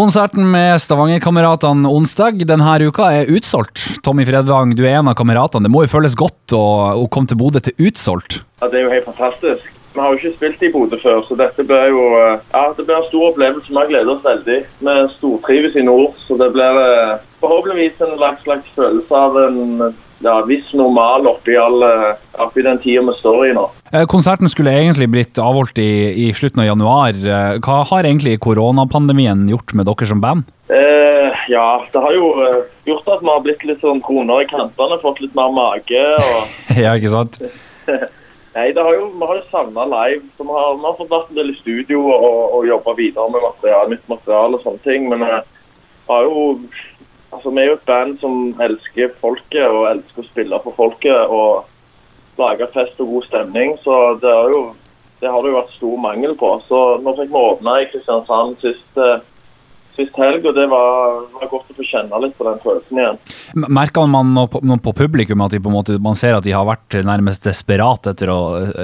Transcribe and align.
Konserten 0.00 0.46
med 0.48 0.78
Stavanger-kameratene 0.80 1.88
onsdag 1.92 2.38
denne 2.48 2.76
uka 2.88 3.10
er 3.12 3.28
utsolgt. 3.28 3.82
Tommy 4.00 4.24
Fredvang, 4.24 4.70
du 4.72 4.80
er 4.86 4.94
en 4.96 5.10
av 5.10 5.16
kameratene. 5.18 5.66
Det 5.66 5.72
må 5.74 5.82
jo 5.84 5.90
føles 5.92 6.14
godt 6.16 6.54
å, 6.56 6.60
å 7.02 7.04
komme 7.12 7.28
til 7.28 7.36
Bodø 7.36 7.60
til 7.60 7.76
utsolgt? 7.84 8.38
Ja, 8.62 8.70
Det 8.72 8.78
er 8.78 8.86
jo 8.86 8.94
helt 8.94 9.10
fantastisk. 9.10 9.66
Vi 9.92 10.00
har 10.00 10.08
jo 10.08 10.16
ikke 10.16 10.32
spilt 10.38 10.64
i 10.64 10.70
Bodø 10.72 10.96
før, 11.02 11.20
så 11.28 11.36
dette 11.36 11.66
blir 11.68 11.92
jo 11.92 12.06
eh, 12.16 12.40
ja, 12.48 12.62
det 12.78 12.86
blir 12.86 12.96
en 12.96 13.08
stor 13.10 13.26
opplevelse. 13.34 13.68
Vi 13.68 13.76
har 13.76 13.90
gledet 13.92 14.14
oss 14.14 14.24
veldig. 14.24 14.58
Vi 14.88 14.96
stortrives 15.18 15.76
i 15.76 15.84
nord, 15.84 16.16
så 16.24 16.40
det 16.40 16.48
blir 16.56 16.80
eh, 16.86 17.18
forhåpentligvis 17.44 18.00
en 18.06 18.16
slags, 18.16 18.46
slags 18.48 18.72
følelse 18.80 19.20
av 19.28 19.36
en 19.42 19.90
ja, 20.24 20.40
viss 20.48 20.72
normal 20.80 21.28
oppi, 21.28 21.60
all, 21.60 21.76
eh, 21.84 22.14
oppi 22.40 22.64
den 22.64 22.80
tida 22.80 23.04
vi 23.04 23.20
står 23.20 23.50
i 23.50 23.52
nå. 23.60 23.68
Eh, 23.92 24.06
Konserten 24.06 24.48
skulle 24.48 24.70
egentlig 24.70 25.08
blitt 25.10 25.38
avholdt 25.42 25.78
i, 25.82 25.90
i 26.28 26.28
slutten 26.34 26.62
av 26.62 26.68
januar. 26.68 27.16
Eh, 27.16 27.56
Hva 27.58 27.80
har 27.90 28.06
egentlig 28.06 28.36
koronapandemien 28.44 29.48
gjort 29.50 29.74
med 29.74 29.88
dere 29.88 30.06
som 30.06 30.20
band? 30.22 30.46
Eh, 30.70 31.40
ja, 31.50 31.66
det 31.90 32.02
har 32.04 32.14
jo 32.14 32.28
eh, 32.44 32.60
gjort 32.86 33.08
at 33.10 33.24
vi 33.24 33.32
har 33.32 33.42
blitt 33.42 33.64
litt 33.66 33.82
sånn 33.82 34.02
kroner 34.06 34.44
i 34.44 34.48
kantene, 34.50 35.00
fått 35.02 35.18
litt 35.24 35.34
mer 35.34 35.50
mage. 35.56 36.04
og 36.22 36.78
ja, 36.84 36.94
ikke 36.94 37.10
sant? 37.16 37.40
Nei, 38.54 38.68
det 38.74 38.82
har 38.82 38.94
jo, 38.94 39.08
Vi 39.14 39.26
har 39.26 39.40
jo 39.40 39.48
savna 39.50 39.88
live. 39.90 40.22
så 40.36 40.46
Vi 40.46 40.54
har, 40.54 40.78
vi 40.78 40.86
har 40.86 40.96
fått 40.98 41.10
vært 41.10 41.32
en 41.32 41.40
del 41.40 41.50
i 41.50 41.58
studio 41.58 42.04
og, 42.14 42.38
og 42.60 42.70
jobba 42.70 42.94
videre 42.98 43.26
med 43.34 43.42
materiale, 43.46 43.90
nytt 43.96 44.06
materiale 44.10 44.58
og 44.58 44.64
sånne 44.68 44.86
ting. 44.86 45.10
Men 45.10 45.26
eh, 45.26 45.42
har 46.10 46.30
jo, 46.30 46.46
altså, 47.34 47.50
vi 47.50 47.62
er 47.64 47.72
jo 47.72 47.76
et 47.80 47.90
band 47.90 48.16
som 48.22 48.38
elsker 48.62 49.12
folket 49.18 49.66
og 49.66 49.90
elsker 49.96 50.22
å 50.22 50.30
spille 50.30 50.62
for 50.62 50.78
folket. 50.78 51.26
Og 51.26 51.66
lage 52.40 52.68
fest 52.74 53.00
og 53.02 53.14
god 53.14 53.26
stemning. 53.28 53.74
Så 53.84 53.96
det, 54.22 54.36
jo, 54.54 54.62
det 55.20 55.32
har 55.32 55.42
det 55.42 55.52
jo 55.52 55.58
vært 55.58 55.74
stor 55.76 55.98
mangel 56.02 56.36
på. 56.38 56.54
Så 56.68 56.84
nå 57.04 57.16
fikk 57.18 57.32
vi 57.32 57.42
åpna 57.42 57.80
i 57.80 57.88
Kristiansand 57.92 58.56
sist, 58.62 58.88
eh, 59.00 59.18
sist 59.98 60.20
helg, 60.20 60.46
og 60.48 60.56
det 60.56 60.68
var, 60.70 61.18
var 61.34 61.50
godt 61.50 61.72
å 61.72 61.76
få 61.76 61.86
kjenne 61.86 62.22
litt 62.24 62.36
på 62.38 62.46
den 62.48 62.62
følelsen 62.62 63.02
igjen. 63.02 63.20
Merker 63.66 64.08
man 64.08 64.32
noe 64.36 64.48
på, 64.50 64.62
på 64.62 64.96
publikum 65.02 65.44
at 65.44 65.52
de 65.54 65.60
på 65.60 65.72
en 65.72 65.76
måte, 65.80 65.98
man 66.02 66.18
ser 66.18 66.38
at 66.38 66.46
de 66.46 66.56
har 66.56 66.68
vært 66.68 67.00
nærmest 67.06 67.44
desperat 67.46 68.12
etter 68.12 68.32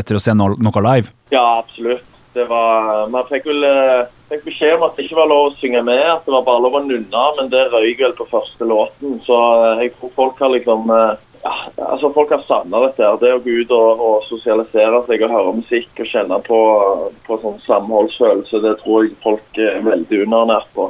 etter 0.00 0.18
å 0.18 0.22
se 0.22 0.34
noe, 0.36 0.58
noe 0.64 0.84
live? 0.88 1.14
Ja, 1.34 1.60
absolutt. 1.60 2.10
Det 2.34 2.48
var, 2.50 3.06
man 3.14 3.28
fikk 3.28 3.44
vel 3.46 3.62
eh, 3.62 4.08
fikk 4.32 4.48
beskjed 4.48 4.72
om 4.74 4.88
at 4.88 4.96
det 4.96 5.04
ikke 5.04 5.20
var 5.20 5.28
lov 5.30 5.52
å 5.52 5.54
synge 5.54 5.84
med, 5.86 6.02
at 6.02 6.24
det 6.26 6.32
var 6.34 6.42
bare 6.48 6.64
lov 6.64 6.80
å 6.80 6.82
nunne, 6.82 7.26
men 7.36 7.50
det 7.52 7.68
røyk 7.70 8.00
vel 8.02 8.16
på 8.18 8.26
første 8.26 8.66
låten. 8.66 9.20
Så 9.22 9.36
eh, 9.54 9.84
jeg 9.84 9.92
tror 9.94 10.10
folk 10.16 10.42
har 10.42 10.50
liksom 10.50 10.90
ja, 11.44 11.52
altså 11.84 12.08
Folk 12.14 12.30
har 12.32 12.42
savna 12.48 12.80
dette. 12.86 13.08
Det 13.20 13.32
å 13.34 13.40
gå 13.44 13.58
ut 13.60 13.72
og, 13.76 14.00
og 14.06 14.26
sosialisere 14.28 15.02
seg 15.04 15.24
og 15.26 15.34
høre 15.34 15.56
musikk 15.58 16.00
og 16.00 16.08
kjenne 16.08 16.38
på, 16.46 16.60
på 17.26 17.38
sånn 17.42 17.58
samholdsfølelse, 17.66 18.62
det 18.64 18.78
tror 18.80 19.04
jeg 19.04 19.16
folk 19.24 19.60
er 19.60 19.82
veldig 19.84 20.22
underernært 20.24 20.70
på. 20.76 20.88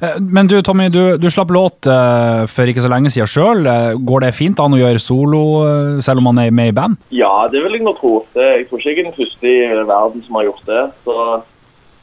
Eh, 0.00 0.20
Men 0.20 0.50
du 0.50 0.60
Tommy, 0.62 0.88
du, 0.94 1.16
du 1.18 1.26
slapp 1.32 1.50
låt 1.54 1.90
uh, 1.90 2.46
for 2.50 2.70
ikke 2.70 2.84
så 2.84 2.92
lenge 2.92 3.10
siden 3.10 3.30
sjøl. 3.30 3.66
Går 4.06 4.26
det 4.28 4.36
fint 4.36 4.62
an 4.62 4.76
å 4.76 4.80
gjøre 4.80 5.02
solo 5.02 5.42
uh, 5.64 5.98
selv 6.04 6.22
om 6.22 6.30
man 6.30 6.44
er 6.44 6.54
med 6.54 6.70
i 6.70 6.76
band? 6.76 7.02
Ja, 7.16 7.34
det 7.50 7.64
vil 7.64 7.78
jeg 7.78 7.86
nå 7.86 7.96
tro. 7.98 8.20
Det, 8.36 8.46
jeg 8.60 8.70
tror 8.70 8.82
ikke 8.82 8.94
jeg 8.94 9.02
er 9.02 9.10
den 9.10 9.18
første 9.18 9.52
i 9.52 9.84
verden 9.90 10.26
som 10.28 10.38
har 10.38 10.50
gjort 10.52 10.66
det. 10.70 10.86
Så 11.02 11.18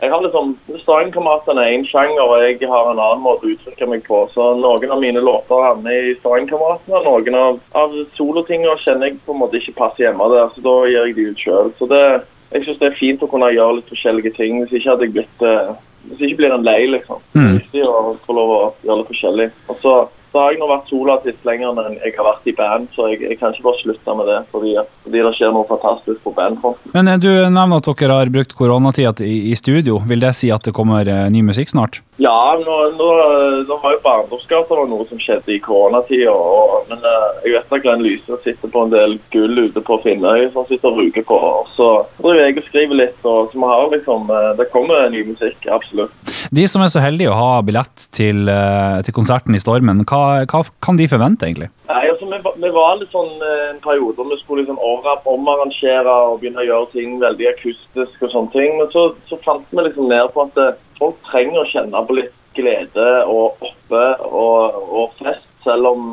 jeg 0.04 0.12
har 0.12 0.24
liksom, 0.26 0.50
Stavanger-kameratene 0.82 1.64
er 1.64 1.78
én 1.78 1.86
sjanger, 1.88 2.22
og 2.26 2.42
jeg 2.44 2.68
har 2.68 2.90
en 2.90 3.00
annen 3.00 3.24
måte 3.24 3.48
å 3.48 3.54
uttrykke 3.54 3.88
meg 3.88 4.04
på. 4.04 4.20
Så 4.34 4.50
noen 4.60 4.92
av 4.92 5.00
mine 5.00 5.24
låter 5.24 5.64
havner 5.64 6.10
i 6.10 6.16
Stavanger-kameratene, 6.18 7.00
noen 7.06 7.38
av, 7.40 7.62
av 7.80 7.96
solotingene 8.18 8.76
kjenner 8.84 9.10
jeg 9.10 9.22
på 9.24 9.36
en 9.36 9.40
måte 9.46 9.62
ikke 9.62 9.78
passer 9.78 10.10
hjemme 10.10 10.28
der, 10.34 10.52
så 10.52 10.66
da 10.66 10.76
gir 10.90 11.00
jeg 11.00 11.16
de 11.16 11.28
ut 11.30 11.46
sjøl. 11.46 11.72
Så 11.80 11.88
det, 11.94 12.04
jeg 12.52 12.66
syns 12.66 12.82
det 12.82 12.90
er 12.90 13.00
fint 13.00 13.24
å 13.24 13.30
kunne 13.32 13.54
gjøre 13.54 13.80
litt 13.80 13.94
forskjellige 13.94 14.34
ting. 14.36 14.60
Hvis 14.64 14.76
ikke 14.80 14.92
hadde 14.92 15.08
jeg 15.08 15.16
blitt 15.16 15.48
eh, 15.48 15.74
Hvis 16.04 16.26
ikke 16.28 16.42
blir 16.42 16.52
en 16.52 16.66
lei, 16.68 16.82
liksom. 16.92 17.22
Er 17.40 17.54
viktig 17.62 17.86
å 17.88 18.18
få 18.26 18.36
lov 18.36 18.50
å 18.52 18.62
gjøre 18.84 19.00
litt 19.00 19.12
forskjellig. 19.14 19.46
Og 19.72 19.78
så, 19.80 19.94
så 20.34 20.42
har 20.42 20.54
jeg 20.54 20.64
nå 20.64 20.66
vært 20.66 20.88
soloartist 20.90 21.44
lenger 21.46 21.78
enn 21.84 22.00
jeg 22.02 22.16
har 22.18 22.26
vært 22.26 22.48
i 22.50 22.54
band, 22.58 22.88
så 22.96 23.06
jeg, 23.12 23.20
jeg 23.22 23.38
kan 23.38 23.54
ikke 23.54 23.68
bare 23.68 23.82
slutte 23.84 24.16
med 24.18 24.30
det 24.32 24.38
fordi, 24.50 24.72
fordi 25.06 25.20
det 25.28 25.34
skjer 25.38 25.52
noe 25.54 25.68
fantastisk 25.70 26.24
på 26.26 26.34
bandfronten. 26.34 26.94
Men 26.96 27.12
eh, 27.12 27.20
du 27.22 27.30
nevner 27.30 27.78
at 27.78 27.90
dere 28.02 28.18
har 28.18 28.32
brukt 28.34 28.56
koronatida 28.58 29.14
i, 29.22 29.52
i 29.52 29.58
studio. 29.60 30.00
Vil 30.10 30.24
det 30.26 30.34
si 30.40 30.50
at 30.54 30.66
det 30.66 30.74
kommer 30.74 31.06
eh, 31.06 31.28
ny 31.30 31.44
musikk 31.46 31.70
snart? 31.70 32.02
Ja, 32.22 32.34
nå, 32.58 32.78
nå, 32.98 33.10
nå 33.70 33.78
har 33.84 33.94
jo 33.94 34.02
Barndomsgata 34.04 34.78
var 34.78 34.90
noe 34.90 35.06
som 35.10 35.22
skjedde 35.22 35.54
i 35.54 35.60
koronatida. 35.62 36.34
Men 36.90 37.06
eh, 37.12 37.30
jeg 37.46 37.56
vet 37.60 37.78
at 37.78 37.86
Glenn 37.86 38.06
Lyse 38.06 38.40
sitter 38.42 38.74
på 38.74 38.88
en 38.88 38.94
del 38.96 39.18
gull 39.36 39.68
ute 39.68 39.86
på 39.86 40.00
Finnøy 40.02 40.48
som 40.48 40.64
han 40.64 40.70
sitter 40.72 40.90
og 40.90 41.04
ruger 41.04 41.30
på. 41.30 41.40
Så 41.78 41.92
driver 42.18 42.42
jeg 42.42 42.58
og 42.58 42.68
skriver 42.72 43.02
litt, 43.04 43.22
og 43.22 43.54
så 43.54 43.62
vi 43.62 43.70
har 43.70 43.94
liksom 43.94 44.34
Det 44.58 44.66
kommer 44.74 45.10
ny 45.14 45.22
musikk, 45.30 45.70
absolutt. 45.70 46.43
De 46.54 46.68
som 46.70 46.84
er 46.86 46.90
så 46.92 47.02
heldige 47.02 47.32
å 47.32 47.38
ha 47.38 47.62
billett 47.66 48.04
til, 48.14 48.46
eh, 48.52 49.00
til 49.06 49.16
konserten 49.16 49.56
i 49.58 49.62
Stormen, 49.62 50.04
hva, 50.06 50.44
hva 50.46 50.60
kan 50.86 51.00
de 51.00 51.08
forvente, 51.10 51.48
egentlig? 51.48 51.72
Nei, 51.90 52.04
altså 52.12 52.28
Vi, 52.30 52.38
vi 52.62 52.70
var 52.76 53.00
litt 53.00 53.16
sånn 53.16 53.32
eh, 53.42 53.72
en 53.72 53.80
periode 53.82 54.20
hvor 54.20 54.30
vi 54.30 54.38
skulle 54.38 54.62
liksom 54.62 54.78
omarrangere 55.34 56.14
og 56.28 56.44
begynne 56.44 56.62
å 56.62 56.68
gjøre 56.68 56.92
ting 56.92 57.16
veldig 57.24 57.48
akustisk 57.56 58.28
og 58.28 58.36
sånne 58.36 58.54
ting. 58.54 58.78
Men 58.78 58.92
så, 58.94 59.08
så 59.30 59.40
fant 59.42 59.66
vi 59.72 59.88
liksom 59.88 60.12
ned 60.12 60.30
på 60.36 60.46
at 60.46 60.62
eh, 60.62 60.78
folk 61.00 61.18
trenger 61.32 61.64
å 61.64 61.72
kjenne 61.72 62.04
på 62.06 62.20
litt 62.20 62.38
glede 62.54 63.10
og 63.34 63.66
oppe 63.72 64.04
og, 64.30 64.78
og 64.94 65.18
fest. 65.24 65.50
Selv 65.64 65.88
om, 65.88 66.08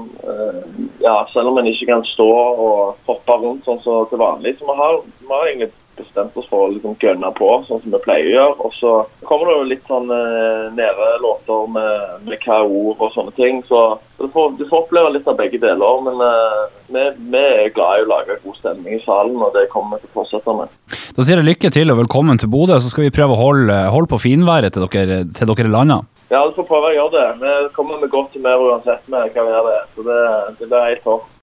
ja, 1.03 1.17
selv 1.33 1.50
om 1.50 1.56
en 1.59 1.67
ikke 1.67 1.89
kan 1.89 2.05
stå 2.06 2.29
og 2.31 3.00
hoppe 3.09 3.34
rundt 3.43 3.65
sånn 3.67 3.81
som 3.83 4.05
til 4.06 4.21
vanlig. 4.23 4.53
Så 4.61 4.69
vi 4.69 4.77
har, 4.79 5.00
vi 5.03 5.33
har 5.33 5.49
egentlig 5.49 5.73
bestemt 6.00 6.37
oss 6.41 6.49
for 6.50 6.66
å 6.66 6.72
liksom 6.75 6.97
gønne 7.00 7.31
på, 7.37 7.49
sånn 7.69 7.83
som 7.83 7.94
vi 7.94 8.03
pleier 8.05 8.28
å 8.28 8.34
gjøre. 8.34 8.66
Og 8.66 8.77
så 8.77 8.93
kommer 9.28 9.50
det 9.50 9.56
jo 9.56 9.71
litt 9.71 9.88
sånn 9.91 10.12
eh, 10.15 10.66
nede 10.77 11.09
låter 11.25 11.71
med, 11.77 12.21
med 12.27 12.47
hva 12.47 12.61
ord 12.66 13.05
og 13.06 13.15
sånne 13.15 13.34
ting. 13.38 13.62
Så 13.69 13.83
du 14.21 14.27
får, 14.28 14.55
du 14.59 14.66
får 14.69 14.84
oppleve 14.84 15.15
litt 15.16 15.28
av 15.31 15.38
begge 15.41 15.61
deler. 15.62 16.05
Men 16.06 16.22
eh, 16.27 16.62
vi, 16.91 17.06
vi 17.37 17.44
er 17.65 17.75
glad 17.77 18.00
i 18.00 18.06
å 18.06 18.12
lage 18.12 18.38
god 18.44 18.61
stemning 18.61 18.97
i 18.99 19.03
salen, 19.05 19.38
og 19.41 19.53
det 19.56 19.69
kommer 19.72 19.97
vi 19.97 20.06
til 20.06 20.12
å 20.12 20.19
fortsette 20.21 20.56
med. 20.62 20.78
Da 21.16 21.27
sier 21.27 21.41
jeg 21.41 21.50
lykke 21.50 21.72
til 21.75 21.93
og 21.93 22.00
velkommen 22.05 22.41
til 22.41 22.50
Bodø, 22.53 22.78
så 22.81 22.93
skal 22.93 23.06
vi 23.06 23.15
prøve 23.15 23.37
å 23.37 23.41
holde, 23.41 23.82
holde 23.94 24.11
på 24.11 24.22
finværet 24.22 24.77
til 24.77 24.88
dere, 24.91 25.22
til 25.37 25.55
dere 25.55 25.72
lander. 25.72 26.09
Ja, 26.31 26.44
du 26.47 26.55
får 26.55 26.67
prøve 26.69 26.93
å 26.93 26.94
gjøre 26.94 27.11
det. 27.17 27.28
Vi 27.41 27.53
kommer 27.75 27.99
med 27.99 28.12
godt 28.12 28.37
humør 28.38 28.69
uansett 28.69 29.09
med 29.11 29.32
hva 29.34 29.44
vi 29.47 29.55
gjør 29.55 29.67
det. 29.67 29.78
Så 29.97 30.05
det, 30.06 30.19
det 30.61 30.69
blir 30.71 30.84
helt 30.87 31.06
topp. 31.06 31.31